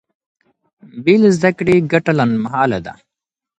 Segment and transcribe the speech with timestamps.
[1.03, 2.93] بې له زده کړې ګټه لنډمهاله ده.